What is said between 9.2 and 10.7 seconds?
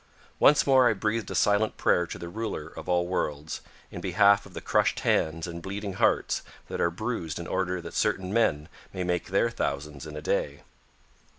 their thousands in a day.